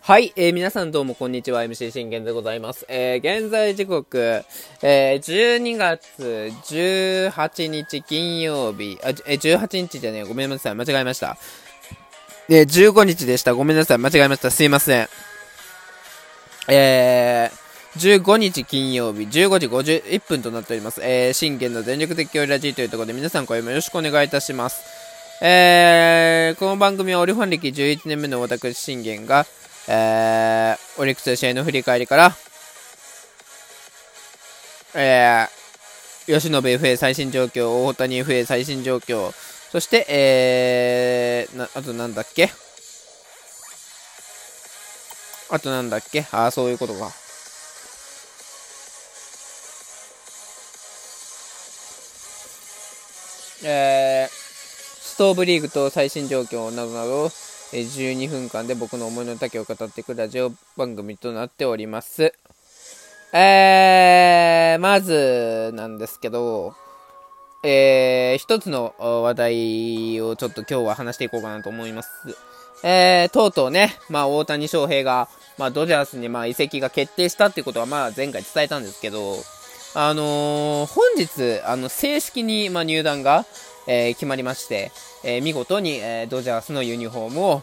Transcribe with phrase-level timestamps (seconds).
[0.00, 2.84] はい、えー、皆さんどうもこんにちは、MC 信玄でございます。
[2.88, 4.44] えー、現在時刻、
[4.82, 11.38] えー、12月18日金曜日、あ、えー、18日じゃねえ、ごめんなさい、間違えました。
[12.50, 15.08] えー、15日でした、ごめんなさい、間違えました、すいません。
[16.68, 21.00] えー、15日金曜日、15時51分となっております。
[21.02, 25.03] えー、信玄の全力的応ラジーというところで皆さん声もよろしくお願いいたします。
[25.46, 29.44] えー、この番組はオリファン歴11年目の私信玄が、
[29.86, 32.34] えー、オリックス試合の振り返りから、
[34.94, 39.32] えー、吉野 FA 最新状況、大谷 FA 最新状況、
[39.70, 42.50] そして、えー、な、あとなんだっけ？
[45.50, 46.26] あとなんだっけ？
[46.32, 47.12] ああ、そういうことか。
[53.62, 54.43] えー、
[55.14, 62.34] ストーブリーグと最新状況などなど、12分間で僕の思いの丈を語っていくラジオ番組となっております。
[63.32, 66.74] えー、まずなんですけど、
[67.62, 72.10] えー、一つの話題をちょっと今日は話していこうかなと思います。
[72.82, 75.28] えー、とうとうね、まあ大谷翔平が、
[75.58, 79.36] まあドジャースにまあ移籍が決定したってことはまあ前回伝えたんですけど、
[79.96, 83.46] あのー、本日、あの、正式に、まあ、入団が、
[83.86, 87.62] えー、決まりまして、えー、見事に、えドジャースのユニフォームを、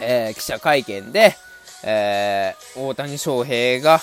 [0.00, 1.36] え記者会見で、
[1.84, 4.00] え大谷翔平が、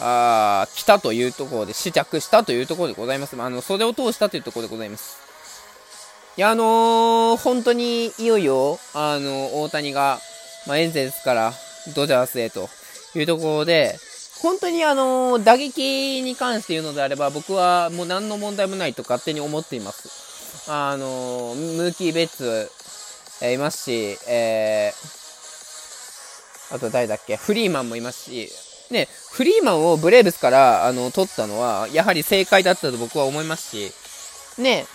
[0.00, 3.40] あ来たというところで、試着したというところでございます。
[3.40, 5.18] あの、袖を通したというところでございます。
[6.36, 10.18] いや、あの本当にいよいよ、あの大谷が、
[10.66, 11.52] まあ、エンゼルスから
[11.94, 12.68] ドジャースへと
[13.14, 13.96] いうところで、
[14.42, 20.33] 本当にあの打撃に関して言うのであれば、僕はもう何の問題もないと勝手に思っています。
[20.68, 22.70] あのムーキー・ベッツ、
[23.42, 27.36] えー、いますし、えー、あと誰だっけ？
[27.36, 28.48] フリーマンもいますし、
[28.90, 33.92] ね、フリーマンをブレーブスからあの取ったのは、やはり正解だったと僕は思いますし、
[34.62, 34.86] ね、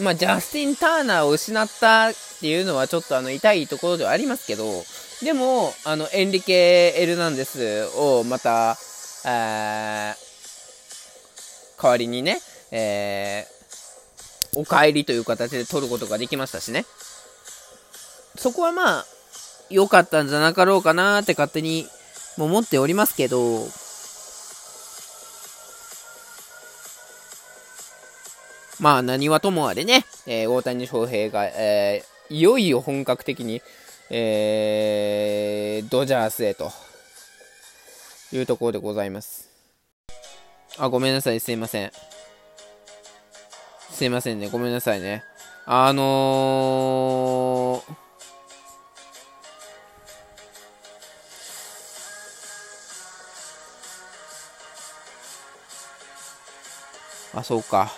[0.00, 4.64] まあ、ジャスティン・ターナーを失ったっていうのはちょっとあの痛いところではありますけど、
[5.24, 8.76] でも、あの、エンリケ・エルナンデスをまた、
[9.26, 10.14] え
[11.80, 12.38] 代わりにね、
[12.70, 13.57] えー、
[14.58, 16.84] お帰りという形で取ることができましたしね。
[18.36, 19.06] そこはまあ、
[19.70, 21.86] 良かったんじゃなかろうかなって勝手に
[22.36, 23.68] 思っておりますけど、
[28.80, 33.62] まあ何はともあれね、えー、大谷翔平が、えー、いよいよ本格的に、
[34.10, 36.72] えー、ドジャースへと
[38.32, 39.48] いうところでございます。
[40.78, 41.92] あ、ごめんなさい、すいません。
[43.98, 45.24] すいませんね、ごめんなさいね。
[45.66, 57.90] あのー、あ、そうか。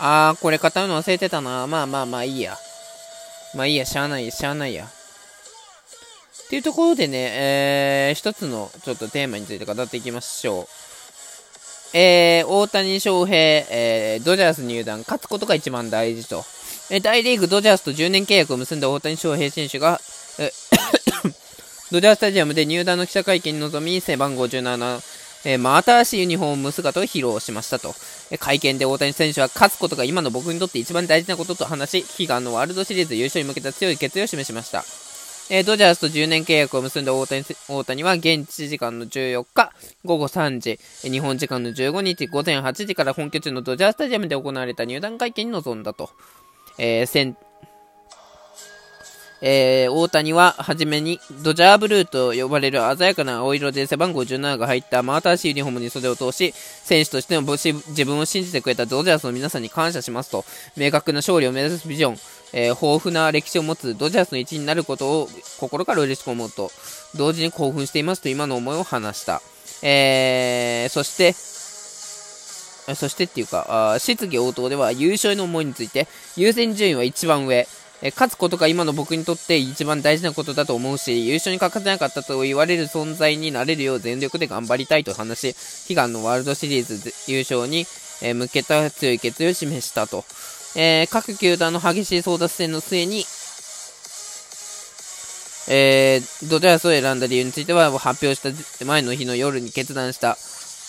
[0.00, 1.68] あー、これ語るの忘れてたな。
[1.68, 2.56] まあまあまあいいや。
[3.54, 4.86] まあいいや、しゃあないや、しゃあないや。
[4.86, 4.88] っ
[6.48, 10.66] ていうところでね、えー、一つのちょっとテーマについて語っていきましょう。
[11.94, 16.44] えー、大谷翔平、えー、ドジャース入団、勝つことが一番大事と。
[16.90, 20.00] えー、大リーグドジャースと10年契約を結んだ大谷翔平選手が、
[20.38, 20.52] え
[21.92, 25.02] ドジャースタジアムで入団の記者会見に臨み、背番号17、
[25.44, 27.94] えー、まあ、新しいユニフォーム姿を披露しましたと。
[28.30, 34.84] え、会見で大谷選手は勝つことが今の僕にとって一番大事なことと話し、悲願のワールドシリーズ優勝に向けた強い決意を示しました。
[35.54, 39.70] えー、ドジャースと10年契約を結んだ大谷大谷は現地時間の14日
[40.02, 46.08] 午後3時、日本時間の15日午前8時から本拠地のドジャースタジアムで行われた入団会見に臨んだと。
[46.78, 47.51] えー、
[49.44, 60.44] えー、大谷は初めにドジャーブルーと呼ばれる鮮やかな青色で背番号17が入った真新しいユニフォームに袖を通し、選手としての自分を信じてくれたドジャースの皆さんに感謝しますと、
[60.76, 62.16] 明確な勝利を目指すビジョン、
[62.52, 65.28] えー、豊富な歴史を持つドジャースの一員になることを
[65.58, 66.70] 心から嬉しく思うと、
[67.16, 69.42] 同時に興奮していますと今の思いを話した。
[69.82, 71.34] えー、そして、
[72.94, 76.06] そしてっていうか、質疑応答では優勝への思いについて、
[76.36, 77.66] 優先順位は一番上、
[78.02, 87.86] え勝つことが今の僕にとって一番大事なことだと思うし、優勝に欠かせなかったと言われる存在になれるよう全力で頑張りたいと話し、悲願のワールドシリーズ優勝に、
[88.20, 90.24] え向けた強い決意を示したと。
[90.74, 93.24] えー、各球団の激しい争奪戦の末に、
[95.68, 100.36] えー、ドジャースを選んだ理由については発表した前の日の夜に決断した。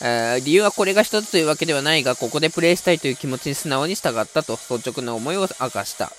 [0.01, 6.11] えー、理由はこれが一つというわけではないが、ここでプレイしたいという気持ちに素直に従ったと率直な思いを明かした。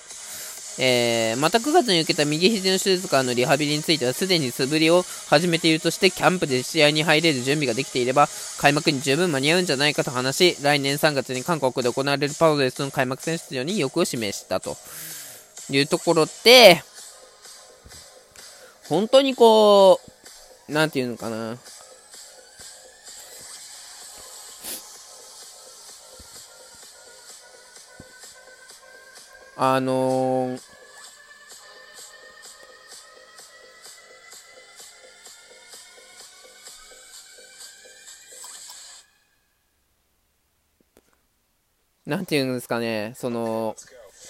[0.77, 8.27] えー、また9月に受けた右肘の手術からのリハビリについてはすでに素振りを始めているとしてキャンプで試合に入れる準備ができていれば
[8.59, 14.75] 開幕に十分間に合うんじゃないかと話し来年3月に韓国で行われるパドレスの開幕戦出場に意欲を示したと
[15.69, 16.83] いうところで
[18.89, 19.99] 本当にこ
[20.69, 21.57] うなんていうのかな。
[29.57, 30.61] あのー、
[42.05, 43.77] なんていうんですかね、その、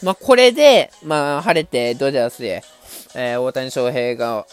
[0.03, 2.63] まあ、これで、まあ、晴れてドジャースで、
[3.15, 4.45] えー、大谷翔平が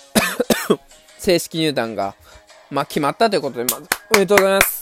[1.18, 2.14] 正式入団が、
[2.70, 4.80] まあ、決まったということで、まず、おめでとうございます。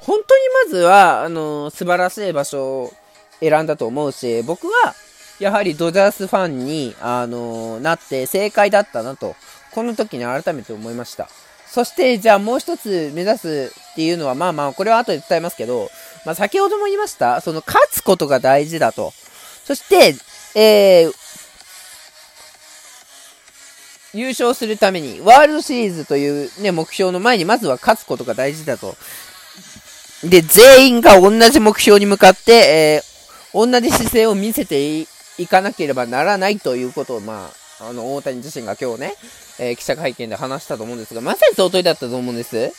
[0.00, 2.92] 本当にまずは、あのー、素晴らしい場所を
[3.42, 4.94] 選んだと思うし、僕は、
[5.40, 9.34] やはりドジャースファンに、あのー、なって正解だったなと、
[9.72, 11.28] この時に改めて思いました。
[11.66, 15.90] そして、じゃあもう一つ目指すっていうのは、まあまあ、これは後で伝えますけど、
[16.24, 19.12] まあ先ほども言いました、その勝つことが大事だと。
[19.64, 20.14] そして、
[20.54, 21.12] えー、
[24.14, 28.94] 優勝するために、ワールドシリーズというね、目標の前に、まずは勝つことが大事だと。
[30.24, 33.11] で、全員が同じ目標に向かって、え
[33.54, 35.06] 同じ姿勢を見せてい
[35.48, 37.50] かなければならないということを、ま
[37.80, 39.14] あ、あの、大谷自身が今日ね、
[39.58, 42.72] えー、記者会見で話したと思うんですが、まさに相当だったと思うんです。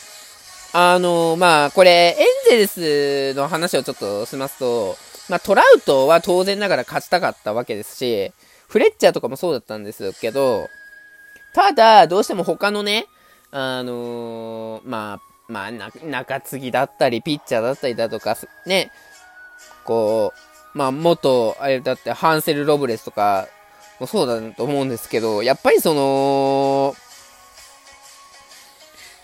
[0.72, 4.96] あの、まあ、これ、エンゼルスの話をちょっとしますと、
[5.28, 8.32] まあ、トラウトは当然ながら勝ちたかったわけですし、
[8.66, 10.68] フレッチャーとかもそうだったんですけど、
[11.54, 13.06] ただ、どうしても他のね、
[13.52, 18.36] あのー、まあ、まあ、中継ぎだったり、ピッチャーだったりだとか、
[18.66, 18.90] ね、
[19.84, 23.48] こう、まあ、元、あれだって、ハンセル・ロブレスとか
[24.00, 26.96] もそうだと思うんですけど、やっぱりその、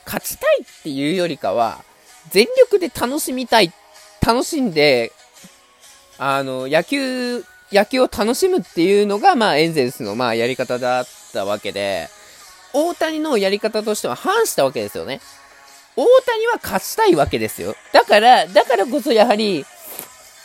[0.06, 1.84] 勝ちたいっていうよりかは、
[2.30, 3.72] 全力で楽しみたい、
[4.24, 5.12] 楽しんで、
[6.18, 12.08] あの、野球、野球を楽しむっていうのが、まあ、エンゼルスの、まあ、やり方だったわけで、
[12.72, 15.20] 大谷のやり方としては反したわけですよね。
[15.96, 17.74] 大谷は勝ちたいわけですよ。
[17.92, 19.64] だから、だからこそやはり、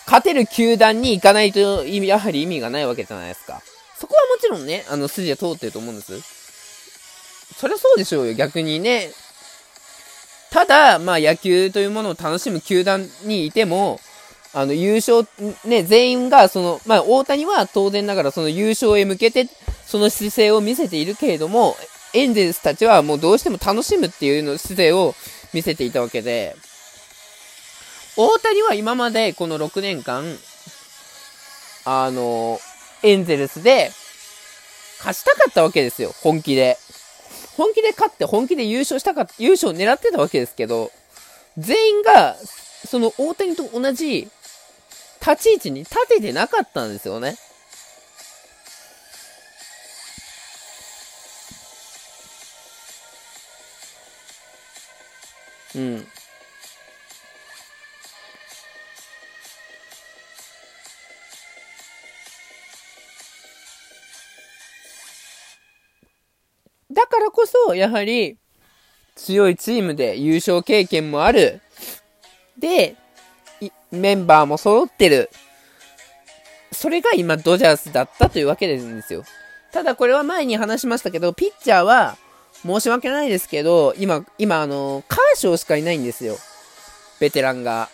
[0.06, 3.62] 勝てる球団に行かないと、やはり意味がないわけじゃないですか。
[3.98, 6.22] そこはもちろんね、あの、筋は通ってると思うんです。
[7.58, 9.12] そりゃそうでしょうよ、逆にね。
[10.52, 14.00] ただ、まあ野球というものを楽しむ球団にいても、
[14.54, 15.28] あの、優勝、
[15.66, 19.50] ね、全員が、その、まあ大谷は当然ながらその優勝へ向けて、
[19.86, 21.76] その姿勢を見せているけれども、
[22.14, 25.14] エンゼルスたちはもうどうしても楽しむっていうの姿勢を
[25.54, 26.56] 見せていたわけで、
[28.18, 30.24] 大谷は今までこの6年間、
[31.84, 32.60] あの、
[33.04, 33.92] エンゼルスで
[35.00, 36.78] 勝ちたかったわけですよ、本気で。
[37.58, 40.92] 本気で勝って本気で優勝したか、優勝を狙ってたわけですけど、
[41.58, 42.38] 全員が、
[42.88, 44.30] その大谷と同じ
[45.20, 47.36] 立ち位置に立ててなかったんですよね。
[55.76, 56.08] うん。
[67.16, 68.38] からこそ、やはり、
[69.16, 71.62] 強いチームで優勝経験もある。
[72.60, 72.96] で、
[73.92, 75.30] メンバーも揃ってる。
[76.74, 79.24] それが今ドジャースだったというわけですよ。
[79.72, 82.18] ただこれは前に話しましたけど、ピッチャーは、
[82.66, 86.36] 申し訳ないですけど、今、今あの、カーショーしかいないんですよ。
[87.20, 87.90] ベテランが。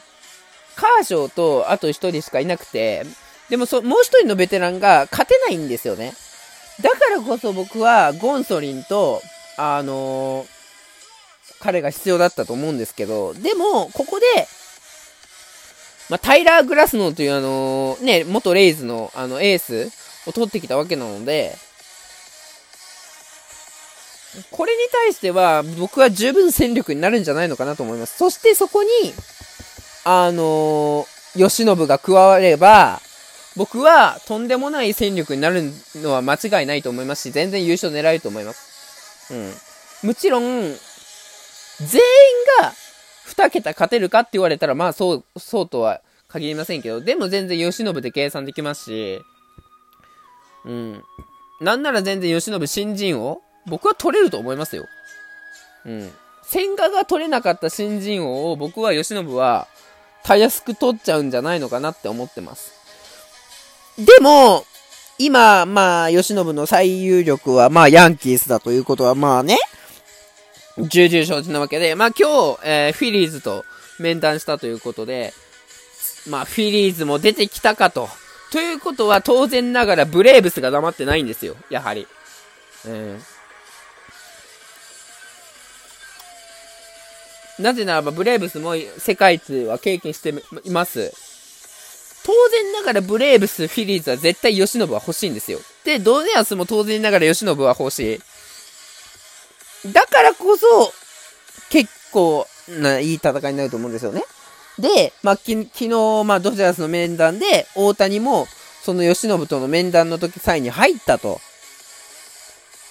[0.76, 3.06] カーショーと、あと1人しかいなくて、
[3.50, 6.14] でもそ、もう1人のベテランが勝てないんですよね。
[6.80, 9.22] だからこそ僕はゴンソリンと、
[9.58, 10.48] あのー、
[11.60, 14.26] 彼が必要だったと思うんですけど、でも、ここで、
[16.10, 19.92] まあ、タイラー・グラスノーというあのー、ね、元レイズのあのエース
[20.28, 21.56] を取ってきたわけなので、
[24.50, 28.18] これに対しては僕は十分戦力になるんじゃないのかなと思います。
[28.18, 28.90] そしてそこに、
[30.06, 33.02] あのー、吉信が加われば、
[33.56, 39.34] 僕はとんでもない戦力になるのは間違いないと思いますし、全然優勝狙えると思います。
[39.34, 40.08] うん。
[40.08, 42.02] もちろん、全員
[42.62, 42.74] が
[43.28, 49.22] 2桁勝てるかって言われたら、まあそう、そうとは限りませんけど、でも全然吉信で計算できますし、
[50.66, 51.04] うん。
[51.60, 54.86] なんなら全然吉信新人王僕は取れると思いますよ。
[55.86, 56.12] うん。
[56.44, 59.68] 千賀が取れなかった新人王を僕は吉信は
[60.24, 62.81] たやすく取っちゃうんじゃないのかなって思ってます。
[64.06, 64.66] でも、
[65.18, 69.58] 今、まあ、吉信の最有力は、まあ、ヤンキースだということは、まあね、
[70.78, 73.66] 重々承知なわけで、まあ今日、えー、フィリーズと
[74.00, 75.34] 面談したということで、
[76.30, 78.10] まあフィリーズも出てきたかと。
[78.52, 82.08] ということは当然ながらブレーブスが黙ってないんですよ、やはり。
[82.86, 91.31] えー、なぜならばブレーブスも世界一は経験しています。
[92.32, 95.60] 当然ながらブレーブス、フィリーズは絶対吉信は欲しいんですよ。
[95.84, 98.22] で、ドネアスも当然ながら吉信は欲し
[99.86, 99.92] い。
[99.92, 100.94] だからこそ、
[101.70, 104.24] 結構ないい戦いになると思うんですよね。
[104.80, 108.48] で、まあ、き昨日、まあ、ドジャースの面談で、大谷も、
[108.82, 111.42] その吉信との面談の時際に入ったと。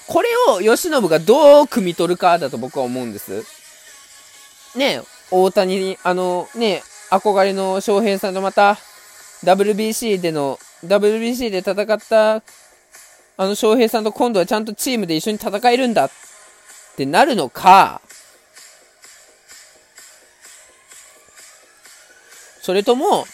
[0.06, 3.42] これを吉信がどう汲み取るかだと僕は思うんです。
[4.76, 8.78] ね大谷に、あの、ね憧れの翔平さんとまた、
[9.44, 12.42] WBC での、WBC で戦った、あ
[13.47, 16.11] の翔平さんと今度はちゃんとチームで一緒に戦えるんだっ
[16.97, 18.02] てなるのか、
[22.61, 23.26] それとも、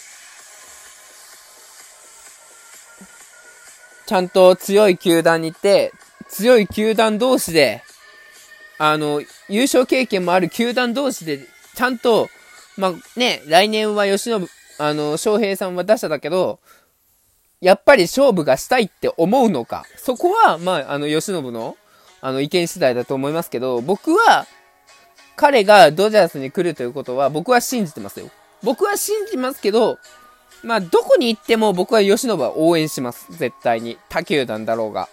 [4.06, 5.92] ちゃんと強い球団に行って、
[6.28, 7.82] 強い球団同士で、
[8.78, 11.40] あの、優勝経験もある球団同士で、
[11.75, 12.28] ちゃんと、
[12.76, 14.46] まあ、ね、来年は吉野、
[14.78, 16.61] あの、翔平さんは打者だけど、
[17.61, 19.85] やっぱり勝負がしたいって思うのか。
[19.97, 21.76] そこは、まあ、あの、吉信の、
[22.21, 24.47] あの、意見次第だと思いますけど、僕は、
[25.37, 28.30] 彼がドジャースに来るということは、僕は信じてますよ。
[28.62, 29.99] 僕は信じますけど、
[30.62, 33.26] まあ、どこに行っても僕は吉信は応援します。
[33.30, 33.99] 絶対に。
[34.09, 35.09] 他球団だろうが。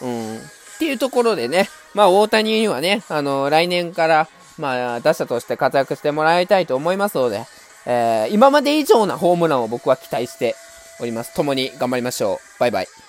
[0.00, 0.36] うん。
[0.36, 0.40] っ
[0.78, 7.44] ていうところでね、まあ、大谷にはね、あの、来年から、まあ、打者として活躍してもらいたいと思いますので、
[7.86, 10.54] えー、今まで以上なホームランを僕は期待して
[11.00, 11.34] おります。
[11.34, 12.60] 共に頑張りましょう。
[12.60, 13.01] バイバイ。